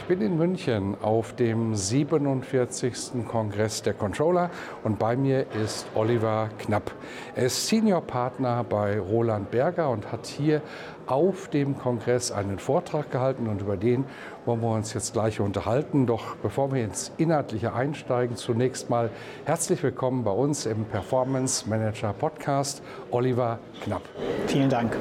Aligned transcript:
Ich 0.00 0.06
bin 0.06 0.22
in 0.22 0.38
München 0.38 0.96
auf 1.02 1.36
dem 1.36 1.76
47. 1.76 3.26
Kongress 3.28 3.82
der 3.82 3.92
Controller 3.92 4.50
und 4.82 4.98
bei 4.98 5.14
mir 5.14 5.46
ist 5.62 5.86
Oliver 5.94 6.48
Knapp. 6.58 6.90
Er 7.36 7.44
ist 7.44 7.68
Senior 7.68 8.00
Partner 8.00 8.64
bei 8.64 8.98
Roland 8.98 9.50
Berger 9.50 9.90
und 9.90 10.10
hat 10.10 10.26
hier 10.26 10.62
auf 11.06 11.48
dem 11.48 11.78
Kongress 11.78 12.32
einen 12.32 12.58
Vortrag 12.58 13.10
gehalten 13.10 13.46
und 13.46 13.60
über 13.60 13.76
den 13.76 14.04
wollen 14.46 14.62
wir 14.62 14.70
uns 14.70 14.94
jetzt 14.94 15.12
gleich 15.12 15.38
unterhalten. 15.38 16.06
Doch 16.06 16.34
bevor 16.36 16.72
wir 16.72 16.82
ins 16.82 17.12
Inhaltliche 17.18 17.74
einsteigen, 17.74 18.36
zunächst 18.36 18.90
mal 18.90 19.10
herzlich 19.44 19.82
willkommen 19.82 20.24
bei 20.24 20.32
uns 20.32 20.66
im 20.66 20.86
Performance 20.86 21.68
Manager 21.68 22.14
Podcast, 22.14 22.82
Oliver 23.10 23.58
Knapp. 23.84 24.02
Vielen 24.46 24.70
Dank. 24.70 24.96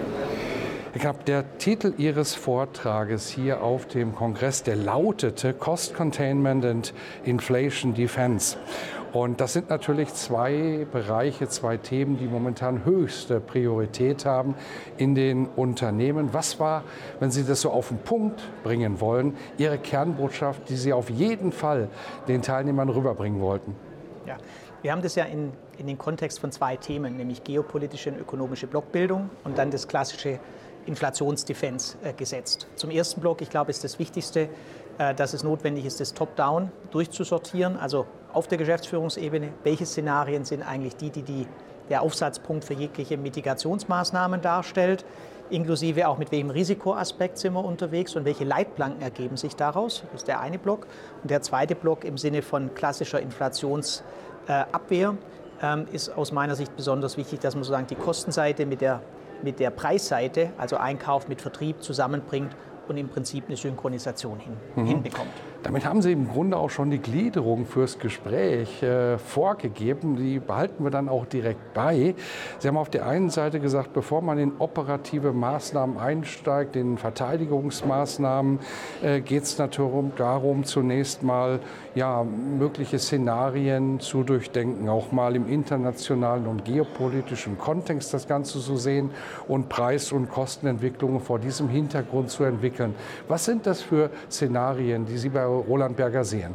Herr 0.91 1.01
Knapp, 1.01 1.25
der 1.25 1.57
Titel 1.59 1.93
Ihres 1.99 2.33
Vortrages 2.33 3.29
hier 3.29 3.61
auf 3.61 3.85
dem 3.85 4.15
Kongress, 4.15 4.63
der 4.63 4.75
lautete 4.75 5.53
Cost 5.53 5.93
Containment 5.93 6.65
and 6.65 6.93
Inflation 7.23 7.93
Defense. 7.93 8.57
Und 9.13 9.39
das 9.39 9.53
sind 9.53 9.69
natürlich 9.69 10.11
zwei 10.15 10.87
Bereiche, 10.91 11.47
zwei 11.47 11.77
Themen, 11.77 12.17
die 12.17 12.25
momentan 12.25 12.85
höchste 12.85 13.39
Priorität 13.39 14.25
haben 14.25 14.55
in 14.97 15.13
den 15.13 15.45
Unternehmen. 15.45 16.29
Was 16.33 16.59
war, 16.59 16.83
wenn 17.19 17.29
Sie 17.29 17.43
das 17.43 17.61
so 17.61 17.69
auf 17.69 17.89
den 17.89 17.99
Punkt 17.99 18.41
bringen 18.63 18.99
wollen, 18.99 19.37
Ihre 19.59 19.77
Kernbotschaft, 19.77 20.69
die 20.69 20.75
Sie 20.75 20.91
auf 20.91 21.11
jeden 21.11 21.51
Fall 21.51 21.89
den 22.27 22.41
Teilnehmern 22.41 22.89
rüberbringen 22.89 23.41
wollten? 23.41 23.75
Ja, 24.25 24.37
wir 24.81 24.91
haben 24.91 25.03
das 25.03 25.13
ja 25.13 25.25
in, 25.25 25.51
in 25.77 25.85
den 25.85 25.99
Kontext 25.99 26.39
von 26.39 26.51
zwei 26.51 26.77
Themen, 26.77 27.15
nämlich 27.15 27.43
geopolitische 27.43 28.09
und 28.09 28.19
ökonomische 28.19 28.65
Blockbildung 28.65 29.29
und 29.43 29.59
dann 29.59 29.69
das 29.69 29.87
klassische 29.87 30.39
Inflationsdefense 30.89 31.97
äh, 32.03 32.13
gesetzt. 32.13 32.67
Zum 32.75 32.89
ersten 32.89 33.21
Block, 33.21 33.41
ich 33.41 33.49
glaube, 33.49 33.69
ist 33.71 33.83
das 33.83 33.99
Wichtigste, 33.99 34.49
äh, 34.97 35.13
dass 35.15 35.33
es 35.33 35.43
notwendig 35.43 35.85
ist, 35.85 35.99
das 35.99 36.13
Top-Down 36.13 36.71
durchzusortieren, 36.91 37.77
also 37.77 38.05
auf 38.33 38.47
der 38.47 38.57
Geschäftsführungsebene, 38.57 39.53
welche 39.63 39.85
Szenarien 39.85 40.43
sind 40.43 40.63
eigentlich 40.63 40.95
die, 40.95 41.09
die, 41.09 41.23
die 41.23 41.47
der 41.89 42.01
Aufsatzpunkt 42.01 42.65
für 42.65 42.73
jegliche 42.73 43.17
Mitigationsmaßnahmen 43.17 44.41
darstellt, 44.41 45.05
inklusive 45.49 46.07
auch 46.07 46.17
mit 46.17 46.31
welchem 46.31 46.49
Risikoaspekt 46.49 47.37
sind 47.37 47.53
wir 47.53 47.63
unterwegs 47.63 48.15
und 48.15 48.25
welche 48.25 48.43
Leitplanken 48.43 49.01
ergeben 49.01 49.37
sich 49.37 49.55
daraus. 49.55 50.03
Das 50.11 50.21
ist 50.21 50.27
der 50.27 50.39
eine 50.39 50.59
Block. 50.59 50.85
Und 51.23 51.31
der 51.31 51.41
zweite 51.41 51.75
Block 51.75 52.03
im 52.03 52.17
Sinne 52.17 52.41
von 52.41 52.73
klassischer 52.75 53.19
Inflationsabwehr 53.19 55.15
ähm, 55.61 55.87
ist 55.91 56.09
aus 56.09 56.31
meiner 56.31 56.55
Sicht 56.55 56.75
besonders 56.75 57.17
wichtig, 57.17 57.39
dass 57.39 57.55
man 57.55 57.63
sozusagen 57.63 57.87
die 57.87 57.95
Kostenseite 57.95 58.65
mit 58.65 58.81
der 58.81 59.01
mit 59.43 59.59
der 59.59 59.69
Preisseite, 59.69 60.51
also 60.57 60.77
Einkauf 60.77 61.27
mit 61.27 61.41
Vertrieb, 61.41 61.81
zusammenbringt 61.81 62.55
und 62.87 62.97
im 62.97 63.09
Prinzip 63.09 63.45
eine 63.47 63.57
Synchronisation 63.57 64.39
hin, 64.39 64.57
mhm. 64.75 64.85
hinbekommt. 64.85 65.31
Damit 65.61 65.85
haben 65.85 66.01
Sie 66.01 66.13
im 66.13 66.29
Grunde 66.29 66.55
auch 66.55 66.69
schon 66.69 66.89
die 66.89 66.99
Gliederung 66.99 67.65
fürs 67.65 67.99
Gespräch 67.99 68.81
äh, 68.81 69.17
vorgegeben. 69.17 70.15
Die 70.15 70.39
behalten 70.39 70.85
wir 70.85 70.89
dann 70.89 71.09
auch 71.09 71.25
direkt 71.25 71.73
bei. 71.73 72.15
Sie 72.59 72.67
haben 72.67 72.77
auf 72.77 72.89
der 72.89 73.05
einen 73.05 73.29
Seite 73.29 73.59
gesagt, 73.59 73.91
bevor 73.91 74.21
man 74.21 74.39
in 74.39 74.53
operative 74.59 75.33
Maßnahmen 75.33 75.97
einsteigt, 75.97 76.77
in 76.77 76.97
Verteidigungsmaßnahmen, 76.97 78.59
äh, 79.03 79.19
geht 79.19 79.43
es 79.43 79.57
natürlich 79.57 79.79
darum, 80.15 80.63
zunächst 80.63 81.23
mal 81.23 81.59
ja, 81.93 82.23
mögliche 82.23 82.97
Szenarien 82.97 83.99
zu 83.99 84.23
durchdenken, 84.23 84.87
auch 84.87 85.11
mal 85.11 85.35
im 85.35 85.47
internationalen 85.47 86.47
und 86.47 86.63
geopolitischen 86.63 87.57
Kontext 87.57 88.13
das 88.13 88.27
Ganze 88.27 88.59
zu 88.59 88.77
sehen 88.77 89.11
und 89.47 89.67
Preis- 89.67 90.13
und 90.13 90.29
Kostenentwicklungen 90.29 91.19
vor 91.19 91.39
diesem 91.39 91.67
Hintergrund 91.67 92.29
zu 92.29 92.45
entwickeln. 92.45 92.95
Was 93.27 93.43
sind 93.43 93.65
das 93.65 93.81
für 93.81 94.09
Szenarien, 94.29 95.05
die 95.05 95.17
Sie 95.17 95.29
bei 95.29 95.48
Roland 95.49 95.97
Berger 95.97 96.23
sehen? 96.23 96.53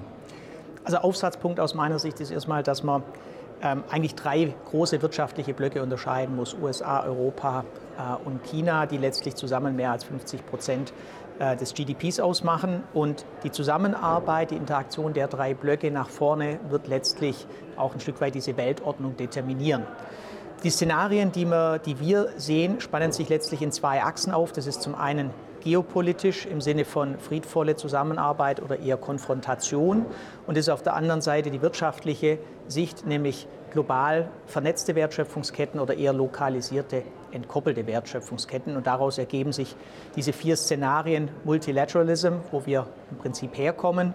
Also 0.85 0.99
Aufsatzpunkt 0.99 1.61
aus 1.61 1.75
meiner 1.75 1.99
Sicht 1.99 2.21
ist 2.21 2.31
erstmal, 2.31 2.63
dass 2.63 2.83
man 2.83 3.03
ähm, 3.63 3.83
eigentlich 3.91 4.15
drei 4.15 4.55
große 4.71 5.01
wirtschaftliche 5.01 5.55
Blöcke 5.55 5.83
unterscheiden 5.83 6.37
muss. 6.37 6.55
USA, 6.61 7.03
Europa 7.05 7.65
äh, 7.99 8.27
und 8.27 8.45
China, 8.45 8.87
die 8.87 8.99
letztlich 8.99 9.35
zusammen 9.35 9.77
mehr 9.77 9.93
als 9.93 10.05
50 10.05 10.45
Prozent 10.47 10.93
äh, 11.39 11.57
des 11.57 11.75
GDPs 11.75 12.21
ausmachen. 12.21 12.83
Und 12.93 13.25
die 13.43 13.51
Zusammenarbeit, 13.51 14.51
die 14.51 14.57
Interaktion 14.57 15.15
der 15.15 15.29
drei 15.29 15.55
Blöcke 15.55 15.91
nach 15.91 16.11
vorne 16.11 16.61
wird 16.69 16.87
letztlich 16.87 17.47
auch 17.77 17.95
ein 17.95 18.01
Stück 18.01 18.21
weit 18.21 18.35
diese 18.35 18.57
Weltordnung 18.57 19.17
determinieren. 19.17 19.85
Die 20.65 20.71
Szenarien, 20.71 21.31
die 21.31 21.45
wir, 21.45 21.79
die 21.79 22.01
wir 22.01 22.31
sehen, 22.39 22.81
spannen 22.81 23.13
sich 23.13 23.29
letztlich 23.29 23.61
in 23.61 23.71
zwei 23.71 24.03
Achsen 24.03 24.33
auf. 24.33 24.51
Das 24.51 24.67
ist 24.67 24.81
zum 24.81 24.95
einen 24.95 25.29
geopolitisch 25.63 26.47
im 26.47 26.63
Sinne 26.63 26.87
von 26.87 27.19
friedvolle 27.19 27.77
Zusammenarbeit 27.77 28.63
oder 28.63 28.79
eher 28.81 28.97
Konfrontation. 28.97 30.07
Und 30.47 30.57
ist 30.57 30.71
auf 30.71 30.83
der 30.83 30.95
anderen 30.95 31.21
Seite 31.21 31.51
die 31.51 31.61
wirtschaftliche 31.61 32.39
Sicht, 32.67 33.07
nämlich 33.07 33.47
global 33.73 34.31
vernetzte 34.47 34.95
Wertschöpfungsketten 34.95 35.81
oder 35.81 35.99
eher 35.99 36.15
lokalisierte, 36.15 37.03
entkoppelte 37.31 37.87
Wertschöpfungsketten. 37.87 38.75
Und 38.75 38.87
daraus 38.87 39.19
ergeben 39.19 39.53
sich 39.53 39.77
diese 40.17 40.33
vier 40.33 40.57
Szenarien 40.57 41.29
Multilateralism, 41.45 42.37
wo 42.51 42.65
wir 42.65 42.87
im 43.11 43.19
Prinzip 43.19 43.59
herkommen, 43.59 44.15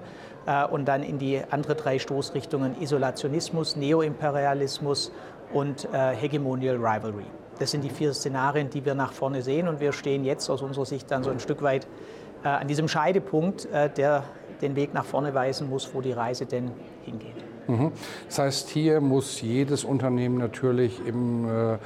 und 0.72 0.86
dann 0.88 1.04
in 1.04 1.20
die 1.20 1.42
andere 1.50 1.76
drei 1.76 2.00
Stoßrichtungen 2.00 2.82
Isolationismus, 2.82 3.76
Neoimperialismus 3.76 5.12
und 5.54 5.88
äh, 5.94 6.16
Hegemonial 6.16 6.76
Rivalry. 6.76 7.26
Das 7.60 7.72
sind 7.72 7.84
die 7.84 7.90
vier 7.90 8.14
Szenarien, 8.14 8.70
die 8.70 8.86
wir 8.86 8.96
nach 8.96 9.12
vorne 9.12 9.42
sehen. 9.42 9.68
Und 9.68 9.80
wir 9.80 9.92
stehen 9.92 10.24
jetzt 10.24 10.50
aus 10.50 10.62
unserer 10.62 10.86
Sicht 10.86 11.12
dann 11.12 11.24
so 11.24 11.30
ein 11.30 11.40
Stück 11.40 11.62
weit 11.62 11.88
äh, 12.44 12.48
an 12.48 12.68
diesem 12.68 12.88
Scheidepunkt, 12.88 13.66
äh, 13.72 13.90
der 13.90 14.24
den 14.62 14.76
Weg 14.76 14.94
nach 14.94 15.06
vorne 15.06 15.34
weisen 15.34 15.70
muss, 15.70 15.94
wo 15.94 16.02
die 16.02 16.12
Reise 16.12 16.46
denn 16.46 16.72
hingeht. 17.04 17.36
Mhm. 17.68 17.92
Das 18.28 18.40
heißt, 18.40 18.70
hier 18.70 19.02
muss 19.02 19.42
jedes 19.42 19.84
Unternehmen 19.84 20.38
natürlich 20.38 21.06
im 21.06 21.48
äh, 21.48 21.74
äh, 21.74 21.78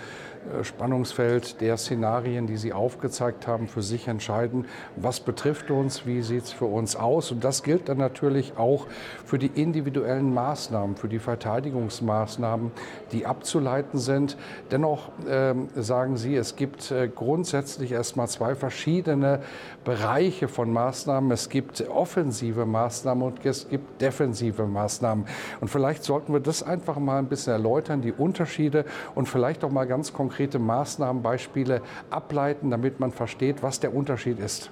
Spannungsfeld 0.63 1.61
der 1.61 1.77
Szenarien, 1.77 2.47
die 2.47 2.57
Sie 2.57 2.73
aufgezeigt 2.73 3.47
haben, 3.47 3.67
für 3.67 3.81
sich 3.81 4.07
entscheiden, 4.07 4.65
was 4.95 5.19
betrifft 5.19 5.71
uns, 5.71 6.05
wie 6.05 6.21
sieht 6.21 6.43
es 6.43 6.51
für 6.51 6.65
uns 6.65 6.95
aus. 6.95 7.31
Und 7.31 7.43
das 7.43 7.63
gilt 7.63 7.89
dann 7.89 7.97
natürlich 7.97 8.57
auch 8.57 8.87
für 9.25 9.39
die 9.39 9.47
individuellen 9.47 10.33
Maßnahmen, 10.33 10.95
für 10.95 11.07
die 11.07 11.19
Verteidigungsmaßnahmen, 11.19 12.71
die 13.11 13.25
abzuleiten 13.25 13.99
sind. 13.99 14.37
Dennoch 14.71 15.09
äh, 15.27 15.53
sagen 15.75 16.17
Sie, 16.17 16.35
es 16.35 16.55
gibt 16.55 16.91
äh, 16.91 17.07
grundsätzlich 17.07 17.91
erstmal 17.91 18.27
zwei 18.27 18.55
verschiedene 18.55 19.41
Bereiche 19.83 20.47
von 20.47 20.71
Maßnahmen. 20.71 21.31
Es 21.31 21.49
gibt 21.49 21.87
offensive 21.89 22.65
Maßnahmen 22.65 23.23
und 23.23 23.45
es 23.45 23.67
gibt 23.69 24.01
defensive 24.01 24.65
Maßnahmen. 24.65 25.25
Und 25.61 25.67
vielleicht 25.67 26.03
sollten 26.03 26.33
wir 26.33 26.39
das 26.39 26.63
einfach 26.63 26.97
mal 26.97 27.19
ein 27.19 27.27
bisschen 27.27 27.53
erläutern, 27.53 28.01
die 28.01 28.11
Unterschiede 28.11 28.85
und 29.15 29.27
vielleicht 29.27 29.63
auch 29.63 29.71
mal 29.71 29.85
ganz 29.85 30.13
konkrete 30.33 30.57
Maßnahmenbeispiele 30.57 31.81
ableiten, 32.09 32.71
damit 32.71 32.99
man 32.99 33.11
versteht, 33.11 33.61
was 33.61 33.79
der 33.79 33.93
Unterschied 33.93 34.39
ist. 34.39 34.71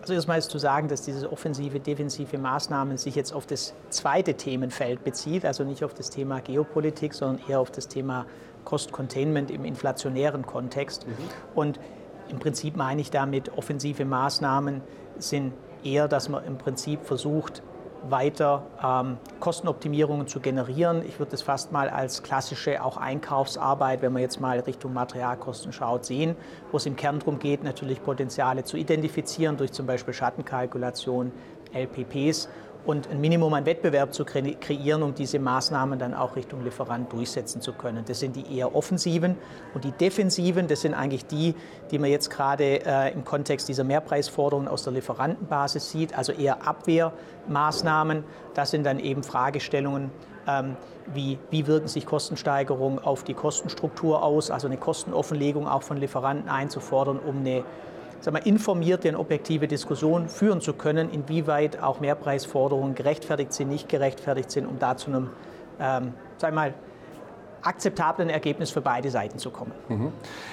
Also 0.00 0.14
erstmal 0.14 0.38
ist 0.38 0.50
zu 0.50 0.58
sagen, 0.58 0.86
dass 0.86 1.02
diese 1.02 1.30
offensive, 1.30 1.80
defensive 1.80 2.38
Maßnahmen 2.38 2.98
sich 2.98 3.16
jetzt 3.16 3.32
auf 3.32 3.46
das 3.46 3.74
zweite 3.90 4.34
Themenfeld 4.34 5.02
bezieht, 5.02 5.44
also 5.44 5.64
nicht 5.64 5.82
auf 5.82 5.92
das 5.92 6.10
Thema 6.10 6.40
Geopolitik, 6.40 7.14
sondern 7.14 7.40
eher 7.48 7.58
auf 7.58 7.72
das 7.72 7.88
Thema 7.88 8.26
Cost 8.64 8.92
Containment 8.92 9.50
im 9.50 9.64
inflationären 9.64 10.46
Kontext. 10.46 11.06
Mhm. 11.06 11.12
Und 11.56 11.80
im 12.28 12.38
Prinzip 12.38 12.76
meine 12.76 13.00
ich 13.00 13.10
damit, 13.10 13.56
offensive 13.56 14.04
Maßnahmen 14.04 14.82
sind 15.18 15.52
eher, 15.82 16.06
dass 16.06 16.28
man 16.28 16.44
im 16.44 16.58
Prinzip 16.58 17.04
versucht, 17.04 17.62
weiter 18.08 18.64
ähm, 18.82 19.18
Kostenoptimierungen 19.40 20.26
zu 20.26 20.40
generieren. 20.40 21.02
Ich 21.06 21.18
würde 21.18 21.34
es 21.34 21.42
fast 21.42 21.72
mal 21.72 21.88
als 21.88 22.22
klassische 22.22 22.82
auch 22.82 22.96
Einkaufsarbeit, 22.96 24.02
wenn 24.02 24.12
man 24.12 24.22
jetzt 24.22 24.40
mal 24.40 24.58
Richtung 24.60 24.92
Materialkosten 24.92 25.72
schaut, 25.72 26.04
sehen, 26.04 26.36
wo 26.70 26.76
es 26.76 26.86
im 26.86 26.96
Kern 26.96 27.18
darum 27.18 27.38
geht, 27.38 27.62
natürlich 27.62 28.02
Potenziale 28.02 28.64
zu 28.64 28.76
identifizieren 28.76 29.56
durch 29.56 29.72
zum 29.72 29.86
Beispiel 29.86 30.14
Schattenkalkulation, 30.14 31.32
LPPs 31.72 32.48
und 32.84 33.08
ein 33.10 33.20
Minimum 33.20 33.54
an 33.54 33.64
Wettbewerb 33.64 34.12
zu 34.12 34.24
kreieren, 34.24 35.02
um 35.02 35.14
diese 35.14 35.38
Maßnahmen 35.38 35.98
dann 35.98 36.14
auch 36.14 36.34
Richtung 36.34 36.64
Lieferant 36.64 37.12
durchsetzen 37.12 37.60
zu 37.60 37.72
können. 37.72 38.04
Das 38.06 38.20
sind 38.20 38.34
die 38.34 38.56
eher 38.56 38.74
offensiven. 38.74 39.36
Und 39.72 39.84
die 39.84 39.92
defensiven, 39.92 40.66
das 40.66 40.80
sind 40.80 40.94
eigentlich 40.94 41.26
die, 41.26 41.54
die 41.90 41.98
man 41.98 42.10
jetzt 42.10 42.30
gerade 42.30 42.84
äh, 42.84 43.12
im 43.12 43.24
Kontext 43.24 43.68
dieser 43.68 43.84
Mehrpreisforderungen 43.84 44.68
aus 44.68 44.82
der 44.82 44.92
Lieferantenbasis 44.94 45.90
sieht, 45.90 46.18
also 46.18 46.32
eher 46.32 46.66
Abwehrmaßnahmen. 46.66 48.24
Das 48.54 48.70
sind 48.72 48.84
dann 48.84 48.98
eben 48.98 49.22
Fragestellungen, 49.22 50.10
ähm, 50.48 50.76
wie, 51.14 51.38
wie 51.50 51.68
wirken 51.68 51.86
sich 51.86 52.04
Kostensteigerungen 52.04 52.98
auf 52.98 53.22
die 53.22 53.34
Kostenstruktur 53.34 54.24
aus, 54.24 54.50
also 54.50 54.66
eine 54.66 54.76
Kostenoffenlegung 54.76 55.68
auch 55.68 55.82
von 55.82 55.96
Lieferanten 55.96 56.48
einzufordern, 56.48 57.20
um 57.20 57.38
eine 57.38 57.64
sagen 58.22 58.36
wir, 58.36 58.46
informierte 58.46 59.08
und 59.08 59.16
objektive 59.16 59.66
Diskussion 59.66 60.28
führen 60.28 60.60
zu 60.60 60.74
können, 60.74 61.10
inwieweit 61.10 61.82
auch 61.82 62.00
Mehrpreisforderungen 62.00 62.94
gerechtfertigt 62.94 63.52
sind, 63.52 63.68
nicht 63.68 63.88
gerechtfertigt 63.88 64.50
sind, 64.50 64.66
um 64.66 64.78
da 64.78 64.96
zu 64.96 65.10
einem, 65.10 65.30
ähm, 65.80 66.14
sagen 66.38 66.54
wir 66.54 66.60
mal, 66.60 66.74
akzeptablen 67.62 68.28
Ergebnis 68.28 68.70
für 68.70 68.80
beide 68.80 69.10
Seiten 69.10 69.38
zu 69.38 69.50
kommen. 69.50 69.72
Mhm. 69.88 70.12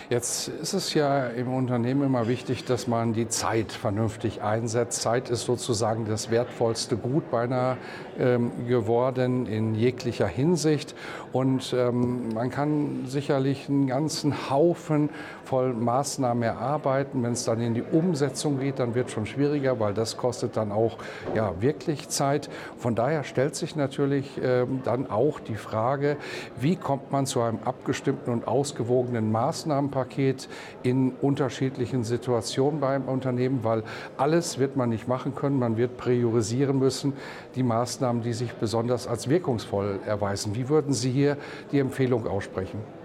Jetzt 0.09 0.47
ist 0.47 0.73
es 0.73 0.93
ja 0.93 1.27
im 1.27 1.53
Unternehmen 1.53 2.03
immer 2.03 2.27
wichtig, 2.27 2.65
dass 2.65 2.87
man 2.87 3.13
die 3.13 3.27
Zeit 3.27 3.71
vernünftig 3.71 4.41
einsetzt. 4.41 5.01
Zeit 5.01 5.29
ist 5.29 5.45
sozusagen 5.45 6.05
das 6.05 6.29
wertvollste 6.29 6.97
Gut 6.97 7.29
beinahe 7.31 7.77
ähm, 8.19 8.67
geworden 8.67 9.45
in 9.45 9.75
jeglicher 9.75 10.27
Hinsicht. 10.27 10.95
Und 11.31 11.73
ähm, 11.77 12.33
man 12.33 12.49
kann 12.49 13.05
sicherlich 13.05 13.69
einen 13.69 13.87
ganzen 13.87 14.49
Haufen 14.49 15.09
voll 15.43 15.73
Maßnahmen 15.73 16.43
erarbeiten. 16.43 17.23
Wenn 17.23 17.33
es 17.33 17.45
dann 17.45 17.61
in 17.61 17.73
die 17.73 17.83
Umsetzung 17.83 18.59
geht, 18.59 18.79
dann 18.79 18.95
wird 18.95 19.07
es 19.07 19.13
schon 19.13 19.25
schwieriger, 19.25 19.79
weil 19.79 19.93
das 19.93 20.17
kostet 20.17 20.57
dann 20.57 20.71
auch 20.71 20.97
ja, 21.35 21.53
wirklich 21.61 22.09
Zeit. 22.09 22.49
Von 22.77 22.95
daher 22.95 23.23
stellt 23.23 23.55
sich 23.55 23.75
natürlich 23.75 24.39
ähm, 24.43 24.81
dann 24.83 25.09
auch 25.09 25.39
die 25.39 25.55
Frage, 25.55 26.17
wie 26.59 26.75
kommt 26.75 26.98
man 27.11 27.25
zu 27.25 27.41
einem 27.41 27.59
abgestimmten 27.65 28.31
und 28.31 28.47
ausgewogenen 28.47 29.31
Maßnahmenpaket 29.31 30.49
in 30.83 31.13
unterschiedlichen 31.21 32.03
Situationen 32.03 32.79
beim 32.79 33.07
Unternehmen, 33.07 33.63
weil 33.63 33.83
alles 34.17 34.59
wird 34.59 34.75
man 34.75 34.89
nicht 34.89 35.07
machen 35.07 35.35
können. 35.35 35.59
Man 35.59 35.77
wird 35.77 35.97
priorisieren 35.97 36.79
müssen, 36.79 37.13
die 37.55 37.63
Maßnahmen, 37.63 38.21
die 38.21 38.33
sich 38.33 38.53
besonders 38.53 39.07
als 39.07 39.29
wirkungsvoll 39.29 39.99
erweisen. 40.05 40.55
Wie 40.55 40.69
würden 40.69 40.93
Sie 40.93 41.11
hier 41.11 41.37
die 41.71 41.79
Empfehlung 41.79 42.27
aussprechen? 42.27 42.98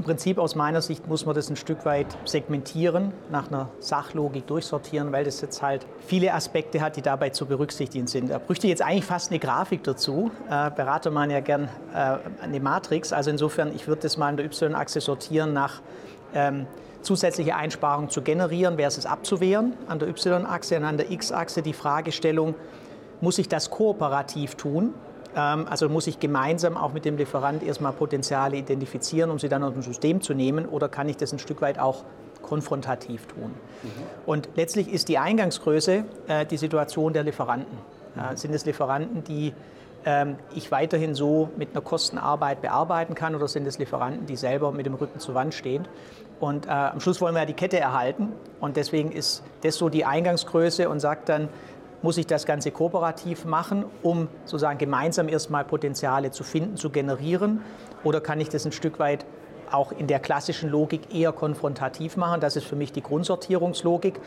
Im 0.00 0.04
Prinzip 0.04 0.38
aus 0.38 0.54
meiner 0.54 0.80
Sicht 0.80 1.08
muss 1.08 1.26
man 1.26 1.34
das 1.34 1.50
ein 1.50 1.56
Stück 1.56 1.84
weit 1.84 2.06
segmentieren, 2.24 3.12
nach 3.30 3.48
einer 3.48 3.68
Sachlogik 3.80 4.46
durchsortieren, 4.46 5.12
weil 5.12 5.24
das 5.24 5.42
jetzt 5.42 5.60
halt 5.60 5.86
viele 6.06 6.32
Aspekte 6.32 6.80
hat, 6.80 6.96
die 6.96 7.02
dabei 7.02 7.28
zu 7.28 7.44
berücksichtigen 7.44 8.06
sind. 8.06 8.30
Da 8.30 8.38
bräuchte 8.38 8.66
jetzt 8.66 8.80
eigentlich 8.80 9.04
fast 9.04 9.30
eine 9.30 9.38
Grafik 9.38 9.84
dazu. 9.84 10.30
Äh, 10.48 10.70
Berater 10.70 11.10
man 11.10 11.30
ja 11.30 11.40
gern 11.40 11.68
äh, 11.92 12.16
eine 12.42 12.60
Matrix. 12.60 13.12
Also 13.12 13.28
insofern, 13.28 13.74
ich 13.74 13.88
würde 13.88 14.00
das 14.00 14.16
mal 14.16 14.30
in 14.30 14.38
der 14.38 14.46
Y-Achse 14.46 15.02
sortieren 15.02 15.52
nach 15.52 15.82
ähm, 16.32 16.66
zusätzliche 17.02 17.54
Einsparungen 17.54 18.08
zu 18.08 18.22
generieren 18.22 18.76
versus 18.78 19.04
abzuwehren 19.04 19.74
an 19.86 19.98
der 19.98 20.08
Y-Achse 20.08 20.78
und 20.78 20.84
an 20.84 20.96
der 20.96 21.10
X-Achse 21.10 21.60
die 21.60 21.74
Fragestellung, 21.74 22.54
muss 23.20 23.36
ich 23.36 23.50
das 23.50 23.68
kooperativ 23.68 24.54
tun? 24.54 24.94
Ähm, 25.36 25.66
also 25.68 25.88
muss 25.88 26.06
ich 26.06 26.18
gemeinsam 26.18 26.76
auch 26.76 26.92
mit 26.92 27.04
dem 27.04 27.16
Lieferant 27.16 27.62
erstmal 27.62 27.92
Potenziale 27.92 28.56
identifizieren, 28.56 29.30
um 29.30 29.38
sie 29.38 29.48
dann 29.48 29.62
aus 29.62 29.72
dem 29.72 29.82
System 29.82 30.20
zu 30.20 30.34
nehmen, 30.34 30.66
oder 30.66 30.88
kann 30.88 31.08
ich 31.08 31.16
das 31.16 31.32
ein 31.32 31.38
Stück 31.38 31.60
weit 31.60 31.78
auch 31.78 32.04
konfrontativ 32.42 33.26
tun? 33.26 33.54
Mhm. 33.82 33.88
Und 34.26 34.48
letztlich 34.56 34.92
ist 34.92 35.08
die 35.08 35.18
Eingangsgröße 35.18 36.04
äh, 36.28 36.46
die 36.46 36.56
Situation 36.56 37.12
der 37.12 37.22
Lieferanten. 37.22 37.78
Mhm. 38.14 38.36
Sind 38.36 38.54
es 38.54 38.64
Lieferanten, 38.64 39.22
die 39.24 39.54
ähm, 40.04 40.36
ich 40.54 40.72
weiterhin 40.72 41.14
so 41.14 41.50
mit 41.56 41.70
einer 41.70 41.82
Kostenarbeit 41.82 42.62
bearbeiten 42.62 43.14
kann, 43.14 43.34
oder 43.34 43.48
sind 43.48 43.66
es 43.66 43.78
Lieferanten, 43.78 44.26
die 44.26 44.36
selber 44.36 44.72
mit 44.72 44.86
dem 44.86 44.94
Rücken 44.94 45.20
zur 45.20 45.34
Wand 45.34 45.54
stehen? 45.54 45.86
Und 46.40 46.66
äh, 46.66 46.70
am 46.70 47.00
Schluss 47.00 47.20
wollen 47.20 47.34
wir 47.34 47.40
ja 47.40 47.46
die 47.46 47.52
Kette 47.52 47.78
erhalten. 47.78 48.32
Und 48.60 48.76
deswegen 48.76 49.12
ist 49.12 49.44
das 49.62 49.76
so 49.76 49.90
die 49.90 50.06
Eingangsgröße 50.06 50.88
und 50.88 50.98
sagt 50.98 51.28
dann, 51.28 51.50
muss 52.02 52.16
ich 52.16 52.26
das 52.26 52.46
Ganze 52.46 52.70
kooperativ 52.70 53.44
machen, 53.44 53.84
um 54.02 54.28
sozusagen 54.44 54.78
gemeinsam 54.78 55.28
erstmal 55.28 55.64
Potenziale 55.64 56.30
zu 56.30 56.44
finden, 56.44 56.76
zu 56.76 56.90
generieren? 56.90 57.60
Oder 58.04 58.20
kann 58.20 58.40
ich 58.40 58.48
das 58.48 58.64
ein 58.64 58.72
Stück 58.72 58.98
weit 58.98 59.26
auch 59.70 59.92
in 59.92 60.06
der 60.06 60.18
klassischen 60.18 60.70
Logik 60.70 61.14
eher 61.14 61.32
konfrontativ 61.32 62.16
machen? 62.16 62.40
Das 62.40 62.56
ist 62.56 62.66
für 62.66 62.76
mich 62.76 62.92
die 62.92 63.02
Grundsortierungslogik. 63.02 64.20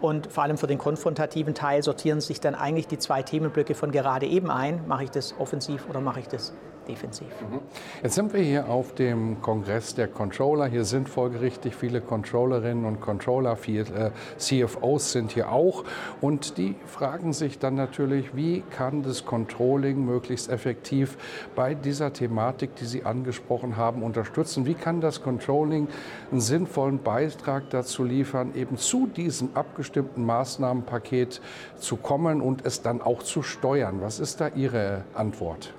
Und 0.00 0.30
vor 0.30 0.44
allem 0.44 0.58
für 0.58 0.66
den 0.66 0.78
konfrontativen 0.78 1.54
Teil 1.54 1.82
sortieren 1.82 2.20
sich 2.20 2.40
dann 2.40 2.54
eigentlich 2.54 2.86
die 2.86 2.98
zwei 2.98 3.22
Themenblöcke 3.22 3.74
von 3.74 3.90
gerade 3.90 4.26
eben 4.26 4.50
ein. 4.50 4.86
Mache 4.86 5.04
ich 5.04 5.10
das 5.10 5.34
offensiv 5.38 5.88
oder 5.88 6.00
mache 6.00 6.20
ich 6.20 6.28
das 6.28 6.52
defensiv. 6.88 7.28
Mhm. 7.40 7.60
Jetzt 8.02 8.14
sind 8.14 8.32
wir 8.32 8.40
hier 8.40 8.68
auf 8.68 8.94
dem 8.94 9.40
Kongress 9.42 9.94
der 9.94 10.08
Controller. 10.08 10.66
Hier 10.66 10.84
sind 10.84 11.08
folgerichtig 11.08 11.74
viele 11.74 12.00
Controllerinnen 12.00 12.84
und 12.84 13.00
Controller, 13.00 13.56
viele 13.56 13.82
äh, 13.94 14.10
CFOs 14.38 15.12
sind 15.12 15.32
hier 15.32 15.50
auch. 15.50 15.84
Und 16.20 16.58
die 16.58 16.74
fragen 16.86 17.32
sich 17.32 17.58
dann 17.58 17.74
natürlich, 17.74 18.34
wie 18.34 18.62
kann 18.70 19.02
das 19.02 19.24
Controlling 19.24 20.04
möglichst 20.04 20.48
effektiv 20.48 21.16
bei 21.54 21.74
dieser 21.74 22.12
Thematik, 22.12 22.76
die 22.76 22.84
Sie 22.84 23.04
angesprochen 23.04 23.76
haben, 23.76 24.02
unterstützen? 24.02 24.66
Wie 24.66 24.74
kann 24.74 25.00
das 25.00 25.22
Controlling 25.22 25.88
einen 26.30 26.40
sinnvollen 26.40 27.02
Beitrag 27.02 27.70
dazu 27.70 28.04
liefern, 28.04 28.54
eben 28.54 28.76
zu 28.76 29.06
diesem 29.06 29.50
abgestimmten 29.54 30.24
Maßnahmenpaket 30.24 31.40
zu 31.78 31.96
kommen 31.96 32.40
und 32.40 32.64
es 32.64 32.82
dann 32.82 33.02
auch 33.02 33.22
zu 33.22 33.42
steuern? 33.42 34.00
Was 34.00 34.20
ist 34.20 34.40
da 34.40 34.48
Ihre 34.48 35.04
Antwort? 35.14 35.72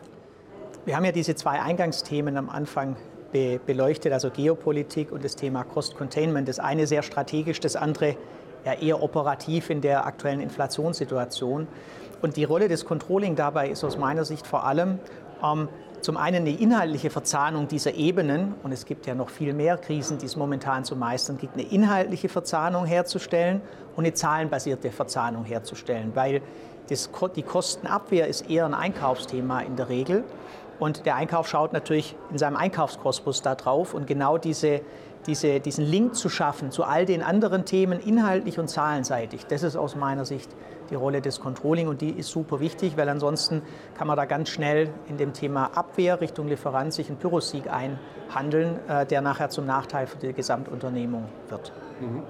Wir 0.88 0.96
haben 0.96 1.04
ja 1.04 1.12
diese 1.12 1.36
zwei 1.36 1.62
Eingangsthemen 1.62 2.38
am 2.38 2.50
Anfang 2.50 2.96
be 3.34 3.60
beleuchtet, 3.66 4.14
also 4.14 4.30
Geopolitik 4.30 5.12
und 5.12 5.22
das 5.26 5.36
Thema 5.36 5.66
Cost 5.66 5.98
Containment. 5.98 6.48
Das 6.48 6.60
eine 6.60 6.88
sehr 6.88 7.04
strategisch, 7.04 7.60
das 7.60 7.76
andere 7.76 8.16
ja 8.64 8.72
eher 8.72 9.04
operativ 9.04 9.70
in 9.70 9.82
der 9.82 10.06
aktuellen 10.06 10.40
Inflationssituation. 10.40 11.68
Und 12.22 12.38
die 12.38 12.46
Rolle 12.46 12.70
des 12.70 12.86
Controlling 12.86 13.36
dabei 13.36 13.68
ist 13.68 13.84
aus 13.84 13.98
meiner 13.98 14.24
Sicht 14.24 14.48
vor 14.48 14.64
allem 14.64 15.00
ähm, 15.44 15.68
zum 16.00 16.16
einen 16.16 16.48
eine 16.48 16.58
inhaltliche 16.58 17.10
Verzahnung 17.10 17.68
dieser 17.68 17.96
Ebenen, 17.96 18.56
und 18.64 18.72
es 18.72 18.86
gibt 18.86 19.08
ja 19.08 19.14
noch 19.14 19.30
viel 19.30 19.52
mehr 19.52 19.78
Krisen, 19.78 20.20
die 20.20 20.26
es 20.26 20.38
momentan 20.38 20.86
zu 20.86 20.96
meistern 20.96 21.38
gibt, 21.38 21.56
eine 21.56 21.64
inhaltliche 21.64 22.30
Verzahnung 22.30 22.86
herzustellen 22.86 23.60
und 23.98 24.06
eine 24.06 24.14
zahlenbasierte 24.14 24.92
Verzahnung 24.92 25.44
herzustellen, 25.44 26.12
weil 26.14 26.42
das, 26.88 27.10
die 27.36 27.44
Kostenabwehr 27.44 28.28
ist 28.28 28.50
eher 28.50 28.66
ein 28.66 28.74
Einkaufsthema 28.74 29.60
in 29.60 29.76
der 29.76 29.90
Regel. 29.90 30.24
Und 30.80 31.06
der 31.06 31.16
Einkauf 31.16 31.48
schaut 31.48 31.74
natürlich 31.74 32.16
in 32.32 32.38
seinem 32.38 32.56
Einkaufskosmos 32.56 33.42
da 33.42 33.56
drauf. 33.56 33.94
Und 33.94 34.08
genau 34.08 34.38
diese, 34.38 34.82
diese, 35.26 35.60
diesen 35.60 35.86
Link 35.86 36.16
zu 36.16 36.30
schaffen 36.30 36.72
zu 36.72 36.84
all 36.84 37.06
den 37.06 37.24
anderen 37.24 37.66
Themen, 37.66 38.00
inhaltlich 38.00 38.60
und 38.60 38.68
zahlenseitig, 38.68 39.46
das 39.48 39.64
ist 39.64 39.76
aus 39.76 39.96
meiner 39.96 40.26
Sicht 40.26 40.50
die 40.90 40.96
Rolle 40.96 41.22
des 41.22 41.40
Controlling. 41.40 41.88
Und 41.88 42.02
die 42.02 42.12
ist 42.12 42.30
super 42.30 42.60
wichtig, 42.60 42.96
weil 42.96 43.10
ansonsten 43.10 43.62
kann 43.98 44.08
man 44.08 44.16
da 44.18 44.26
ganz 44.26 44.50
schnell 44.50 44.90
in 45.08 45.18
dem 45.18 45.34
Thema 45.34 45.72
Abwehr 45.76 46.22
Richtung 46.22 46.48
Lieferant 46.48 46.94
sich 46.94 47.10
einen 47.10 47.18
Pyrrhussieg 47.18 47.66
einhandeln, 47.72 48.80
äh, 48.88 49.06
der 49.06 49.22
nachher 49.22 49.50
zum 49.50 49.66
Nachteil 49.66 50.08
für 50.08 50.18
die 50.18 50.34
Gesamtunternehmung 50.34 51.26
wird. 51.50 51.72
Mhm. 52.00 52.24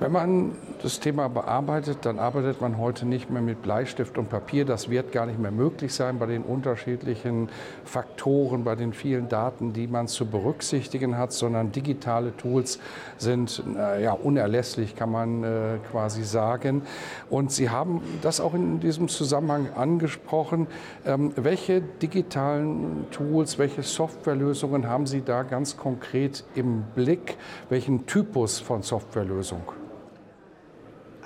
Wenn 0.00 0.12
man 0.12 0.52
das 0.80 1.00
Thema 1.00 1.26
bearbeitet, 1.26 1.98
dann 2.02 2.20
arbeitet 2.20 2.60
man 2.60 2.78
heute 2.78 3.04
nicht 3.04 3.30
mehr 3.30 3.42
mit 3.42 3.62
Bleistift 3.62 4.16
und 4.16 4.28
Papier. 4.28 4.64
Das 4.64 4.90
wird 4.90 5.10
gar 5.10 5.26
nicht 5.26 5.40
mehr 5.40 5.50
möglich 5.50 5.92
sein 5.92 6.20
bei 6.20 6.26
den 6.26 6.44
unterschiedlichen 6.44 7.48
Faktoren, 7.84 8.62
bei 8.62 8.76
den 8.76 8.92
vielen 8.92 9.28
Daten, 9.28 9.72
die 9.72 9.88
man 9.88 10.06
zu 10.06 10.26
berücksichtigen 10.26 11.18
hat, 11.18 11.32
sondern 11.32 11.72
digitale 11.72 12.36
Tools 12.36 12.78
sind 13.16 13.60
äh, 13.76 14.04
ja, 14.04 14.12
unerlässlich, 14.12 14.94
kann 14.94 15.10
man 15.10 15.42
äh, 15.42 15.78
quasi 15.90 16.22
sagen. 16.22 16.82
Und 17.28 17.50
Sie 17.50 17.68
haben 17.68 18.00
das 18.22 18.40
auch 18.40 18.54
in 18.54 18.78
diesem 18.78 19.08
Zusammenhang 19.08 19.72
angesprochen. 19.74 20.68
Ähm, 21.06 21.32
welche 21.34 21.80
digitalen 21.80 23.06
Tools, 23.10 23.58
welche 23.58 23.82
Softwarelösungen 23.82 24.88
haben 24.88 25.06
Sie 25.06 25.22
da 25.22 25.42
ganz 25.42 25.76
konkret 25.76 26.44
im 26.54 26.84
Blick? 26.94 27.36
Welchen 27.68 28.06
Typus 28.06 28.60
von 28.60 28.82
Softwarelösung? 28.82 29.62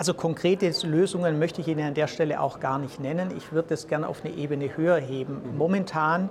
Also 0.02 0.14
konkrete 0.14 0.68
Lösungen 0.85 1.38
möchte 1.38 1.61
ich 1.61 1.68
Ihnen 1.68 1.87
an 1.87 1.94
der 1.94 2.09
Stelle 2.09 2.40
auch 2.40 2.59
gar 2.59 2.80
nicht 2.80 2.99
nennen. 2.99 3.32
Ich 3.37 3.52
würde 3.52 3.68
das 3.68 3.87
gerne 3.87 4.09
auf 4.09 4.25
eine 4.25 4.35
Ebene 4.35 4.76
höher 4.76 4.97
heben. 4.97 5.35
Mhm. 5.35 5.56
Momentan 5.56 6.28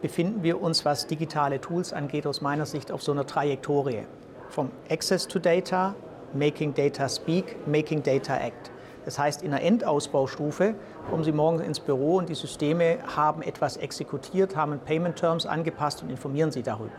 befinden 0.00 0.42
wir 0.42 0.60
uns, 0.60 0.84
was 0.84 1.06
digitale 1.06 1.60
Tools 1.60 1.92
angeht, 1.92 2.26
aus 2.26 2.40
meiner 2.40 2.66
Sicht 2.66 2.90
auf 2.90 3.00
so 3.00 3.12
einer 3.12 3.24
Trajektorie. 3.24 4.06
Vom 4.48 4.72
Access 4.90 5.28
to 5.28 5.38
Data, 5.38 5.94
Making 6.34 6.74
Data 6.74 7.08
Speak, 7.08 7.64
Making 7.64 8.02
Data 8.02 8.36
Act. 8.38 8.72
Das 9.04 9.20
heißt, 9.20 9.44
in 9.44 9.52
der 9.52 9.62
Endausbaustufe 9.62 10.74
kommen 11.08 11.22
Sie 11.22 11.30
morgen 11.30 11.60
ins 11.60 11.78
Büro 11.78 12.16
und 12.16 12.28
die 12.28 12.34
Systeme 12.34 12.98
haben 13.14 13.42
etwas 13.42 13.76
exekutiert, 13.76 14.56
haben 14.56 14.80
Payment 14.80 15.14
Terms 15.14 15.46
angepasst 15.46 16.02
und 16.02 16.10
informieren 16.10 16.50
Sie 16.50 16.64
darüber. 16.64 16.90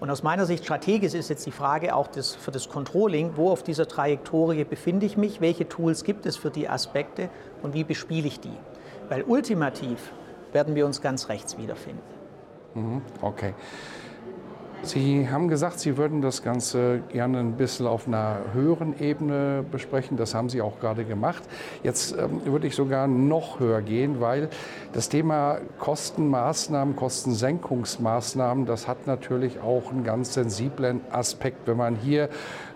Und 0.00 0.10
aus 0.10 0.22
meiner 0.22 0.46
Sicht 0.46 0.64
strategisch 0.64 1.14
ist 1.14 1.28
jetzt 1.28 1.44
die 1.46 1.50
Frage 1.50 1.94
auch 1.94 2.06
das, 2.06 2.34
für 2.34 2.50
das 2.50 2.68
Controlling, 2.68 3.32
wo 3.36 3.50
auf 3.50 3.62
dieser 3.62 3.88
Trajektorie 3.88 4.64
befinde 4.64 5.06
ich 5.06 5.16
mich, 5.16 5.40
welche 5.40 5.68
Tools 5.68 6.04
gibt 6.04 6.24
es 6.26 6.36
für 6.36 6.50
die 6.50 6.68
Aspekte 6.68 7.30
und 7.62 7.74
wie 7.74 7.84
bespiele 7.84 8.28
ich 8.28 8.38
die. 8.38 8.56
Weil 9.08 9.24
ultimativ 9.24 10.12
werden 10.52 10.74
wir 10.74 10.86
uns 10.86 11.00
ganz 11.00 11.28
rechts 11.28 11.58
wiederfinden. 11.58 12.02
Mhm, 12.74 13.02
okay. 13.22 13.54
Sie 14.82 15.28
haben 15.28 15.48
gesagt, 15.48 15.80
Sie 15.80 15.96
würden 15.96 16.22
das 16.22 16.42
Ganze 16.42 17.00
gerne 17.08 17.40
ein 17.40 17.54
bisschen 17.54 17.86
auf 17.86 18.06
einer 18.06 18.38
höheren 18.52 18.98
Ebene 19.00 19.64
besprechen. 19.68 20.16
Das 20.16 20.34
haben 20.34 20.48
Sie 20.48 20.62
auch 20.62 20.78
gerade 20.78 21.04
gemacht. 21.04 21.42
Jetzt 21.82 22.16
ähm, 22.16 22.42
würde 22.44 22.68
ich 22.68 22.76
sogar 22.76 23.08
noch 23.08 23.58
höher 23.58 23.82
gehen, 23.82 24.20
weil 24.20 24.48
das 24.92 25.08
Thema 25.08 25.58
Kostenmaßnahmen, 25.78 26.94
Kostensenkungsmaßnahmen, 26.94 28.66
das 28.66 28.86
hat 28.86 29.06
natürlich 29.08 29.60
auch 29.60 29.90
einen 29.90 30.04
ganz 30.04 30.34
sensiblen 30.34 31.00
Aspekt. 31.10 31.66
Wenn 31.66 31.76
man 31.76 31.96
hier 31.96 32.28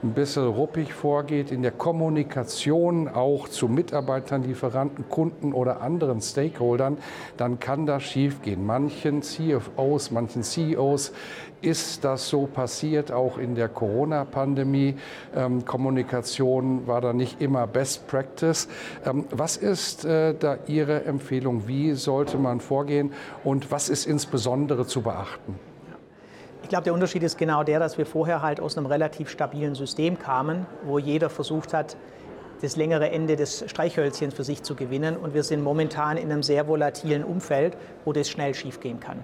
ein 0.02 0.12
bisschen 0.12 0.48
ruppig 0.48 0.92
vorgeht 0.92 1.52
in 1.52 1.62
der 1.62 1.70
Kommunikation 1.70 3.08
auch 3.08 3.48
zu 3.48 3.68
Mitarbeitern, 3.68 4.42
Lieferanten, 4.42 5.08
Kunden 5.08 5.52
oder 5.52 5.80
anderen 5.80 6.20
Stakeholdern, 6.20 6.98
dann 7.36 7.60
kann 7.60 7.86
das 7.86 8.02
schiefgehen. 8.02 8.66
Manchen 8.66 9.22
CFOs, 9.22 10.10
manchen 10.10 10.42
CEOs 10.42 11.12
ist 11.62 12.04
das 12.04 12.28
so 12.28 12.46
passiert, 12.46 13.12
auch 13.12 13.38
in 13.38 13.54
der 13.54 13.68
Corona-Pandemie. 13.68 14.96
Ähm, 15.34 15.64
Kommunikation 15.64 16.86
war 16.86 17.00
da 17.00 17.12
nicht 17.12 17.40
immer 17.40 17.66
Best 17.66 18.06
Practice. 18.06 18.68
Ähm, 19.06 19.24
was 19.30 19.56
ist 19.56 20.04
äh, 20.04 20.34
da 20.34 20.58
Ihre 20.66 21.04
Empfehlung? 21.04 21.66
Wie 21.66 21.92
sollte 21.92 22.36
man 22.36 22.60
vorgehen 22.60 23.12
und 23.44 23.70
was 23.70 23.88
ist 23.88 24.06
insbesondere 24.06 24.86
zu 24.86 25.02
beachten? 25.02 25.58
Ich 26.62 26.68
glaube, 26.68 26.84
der 26.84 26.94
Unterschied 26.94 27.22
ist 27.22 27.38
genau 27.38 27.64
der, 27.64 27.78
dass 27.78 27.98
wir 27.98 28.06
vorher 28.06 28.42
halt 28.42 28.60
aus 28.60 28.76
einem 28.76 28.86
relativ 28.86 29.28
stabilen 29.28 29.74
System 29.74 30.18
kamen, 30.18 30.66
wo 30.84 30.98
jeder 30.98 31.28
versucht 31.28 31.74
hat, 31.74 31.96
das 32.62 32.76
längere 32.76 33.10
Ende 33.10 33.36
des 33.36 33.64
Streichhölzchens 33.66 34.34
für 34.34 34.44
sich 34.44 34.62
zu 34.62 34.74
gewinnen. 34.74 35.16
Und 35.16 35.34
wir 35.34 35.42
sind 35.42 35.62
momentan 35.62 36.16
in 36.16 36.30
einem 36.30 36.42
sehr 36.42 36.68
volatilen 36.68 37.24
Umfeld, 37.24 37.76
wo 38.04 38.12
das 38.12 38.28
schnell 38.28 38.54
schiefgehen 38.54 39.00
kann. 39.00 39.18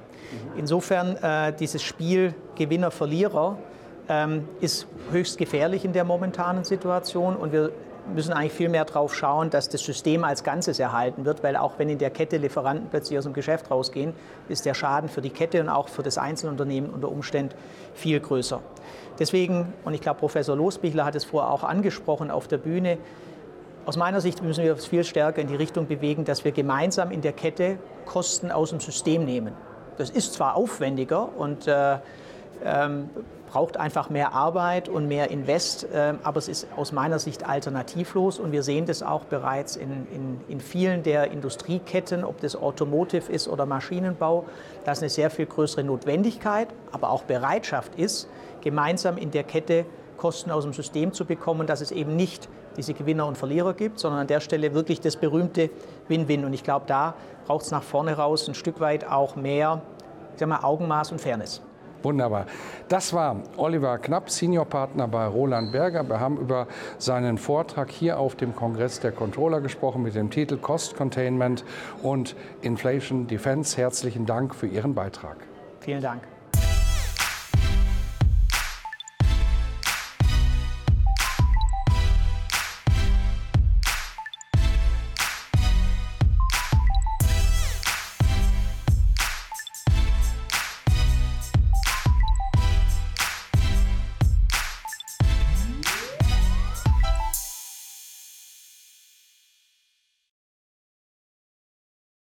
Insofern 0.57 1.17
äh, 1.17 1.53
dieses 1.53 1.83
Spiel 1.83 2.35
Gewinner-Verlierer 2.57 3.59
ähm, 4.09 4.49
ist 4.61 4.87
höchst 5.11 5.39
gefährlich 5.39 5.85
in 5.85 5.93
der 5.93 6.05
momentanen 6.05 6.65
Situation 6.65 7.37
und 7.37 7.53
wir 7.53 7.71
müssen 8.15 8.33
eigentlich 8.33 8.53
viel 8.53 8.69
mehr 8.69 8.85
darauf 8.85 9.15
schauen, 9.15 9.51
dass 9.51 9.69
das 9.69 9.83
System 9.83 10.25
als 10.25 10.43
Ganzes 10.43 10.79
erhalten 10.79 11.25
wird, 11.25 11.43
weil 11.43 11.57
auch 11.57 11.79
wenn 11.79 11.89
in 11.89 11.99
der 11.99 12.11
Kette 12.11 12.39
Lieferanten 12.39 12.89
plötzlich 12.89 13.19
aus 13.19 13.25
dem 13.25 13.35
Geschäft 13.35 13.71
rausgehen, 13.71 14.15
ist 14.49 14.65
der 14.65 14.75
Schaden 14.75 15.09
für 15.09 15.21
die 15.21 15.31
Kette 15.31 15.61
und 15.61 15.69
auch 15.69 15.89
für 15.89 16.03
das 16.03 16.19
Einzelunternehmen 16.19 16.91
unter 16.91 17.11
Umständen 17.11 17.55
viel 17.95 18.19
größer. 18.21 18.61
Deswegen, 19.19 19.73
und 19.85 19.95
ich 19.95 20.01
glaube, 20.01 20.21
Professor 20.21 20.57
Losbichler 20.57 21.05
hat 21.05 21.17
es 21.17 21.25
vorher 21.25 21.51
auch 21.51 21.65
angesprochen 21.65 22.31
auf 22.31 22.49
der 22.49 22.59
Bühne, 22.59 22.99
aus 23.89 23.97
meiner 23.97 24.21
Sicht 24.21 24.43
müssen 24.43 24.63
wir 24.65 24.75
uns 24.75 24.85
viel 24.85 25.03
stärker 25.03 25.41
in 25.41 25.49
die 25.49 25.55
Richtung 25.57 25.87
bewegen, 25.87 26.27
dass 26.27 26.45
wir 26.45 26.53
gemeinsam 26.53 27.11
in 27.11 27.23
der 27.23 27.33
Kette 27.33 27.79
Kosten 28.05 28.51
aus 28.51 28.69
dem 28.69 28.81
System 28.81 29.25
nehmen. 29.25 29.55
Das 29.97 30.11
ist 30.11 30.35
zwar 30.35 30.57
aufwendiger 30.57 31.31
und 31.39 31.67
äh, 31.67 31.97
ähm, 32.63 33.09
braucht 33.51 33.79
einfach 33.79 34.11
mehr 34.11 34.35
Arbeit 34.35 34.91
und 34.91 35.09
mehr 35.09 35.31
Invest, 35.31 35.85
äh, 35.85 36.13
aber 36.23 36.37
es 36.37 36.49
ist 36.49 36.67
aus 36.77 36.93
meiner 36.93 37.19
Sicht 37.19 37.49
alternativlos 37.49 38.39
und 38.39 38.53
wir 38.53 38.63
sehen 38.63 38.85
das 38.85 39.03
auch 39.03 39.25
bereits 39.25 39.77
in, 39.77 40.07
in, 40.13 40.41
in 40.49 40.61
vielen 40.61 41.03
der 41.03 41.31
Industrieketten, 41.31 42.25
ob 42.25 42.43
das 42.43 42.57
Automotive 42.57 43.33
ist 43.33 43.49
oder 43.49 43.65
Maschinenbau, 43.65 44.45
dass 44.85 44.99
eine 44.99 45.09
sehr 45.09 45.31
viel 45.31 45.47
größere 45.47 45.83
Notwendigkeit, 45.83 46.69
aber 46.93 47.09
auch 47.09 47.23
Bereitschaft 47.23 47.95
ist, 47.95 48.29
gemeinsam 48.61 49.17
in 49.17 49.31
der 49.31 49.45
Kette 49.45 49.87
Kosten 50.19 50.51
aus 50.51 50.65
dem 50.65 50.75
System 50.75 51.15
zu 51.15 51.25
bekommen, 51.25 51.67
dass 51.67 51.81
es 51.81 51.91
eben 51.91 52.17
nicht 52.17 52.51
diese 52.79 52.95
Gewinner 52.95 53.27
und 53.27 53.37
Verlierer 53.37 53.75
gibt, 53.75 53.99
sondern 53.99 54.21
an 54.21 54.27
der 54.27 54.41
Stelle 54.41 54.73
wirklich 54.73 55.01
das 55.01 55.17
berühmte 55.17 55.69
Win-Win. 56.09 56.47
Und 56.47 56.55
ich 56.55 56.65
glaube, 56.65 56.87
da 56.87 57.15
braucht 57.47 57.67
es 57.67 57.71
nach 57.71 57.83
vorne 57.83 58.17
raus 58.17 58.49
ein 58.49 58.55
Stück 58.55 58.81
weit 58.81 59.07
auch 59.07 59.37
mehr 59.37 59.83
ich 60.39 60.41
sag 60.41 60.49
mal, 60.49 60.63
Augenmaß 60.63 61.11
und 61.11 61.21
Fairness. 61.21 61.61
Wunderbar. 62.05 62.47
Das 62.89 63.13
war 63.13 63.43
Oliver 63.57 63.99
Knapp, 63.99 64.31
Seniorpartner 64.31 65.09
bei 65.09 65.27
Roland 65.27 65.73
Berger. 65.73 66.09
Wir 66.09 66.21
haben 66.21 66.37
über 66.37 66.69
seinen 66.99 67.39
Vortrag 67.39 67.91
hier 67.91 68.21
auf 68.21 68.37
dem 68.37 68.55
Kongress 68.55 69.01
der 69.01 69.11
Controller 69.11 69.61
gesprochen 69.61 70.05
mit 70.05 70.15
dem 70.15 70.31
Titel 70.31 70.59
Cost 70.59 70.97
Containment 70.97 71.65
und 72.05 72.37
Inflation 72.63 73.27
Defense. 73.27 73.77
Herzlichen 73.77 74.27
Dank 74.27 74.55
für 74.55 74.69
Ihren 74.69 74.95
Beitrag. 74.95 75.39
Vielen 75.81 76.03
Dank. 76.03 76.23